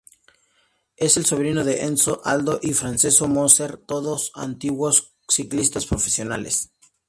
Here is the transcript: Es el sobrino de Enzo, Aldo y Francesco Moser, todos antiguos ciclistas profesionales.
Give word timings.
Es 0.95 1.15
el 1.17 1.27
sobrino 1.27 1.63
de 1.63 1.83
Enzo, 1.83 2.21
Aldo 2.25 2.57
y 2.63 2.73
Francesco 2.73 3.27
Moser, 3.27 3.77
todos 3.77 4.31
antiguos 4.33 5.13
ciclistas 5.29 5.85
profesionales. 5.85 6.71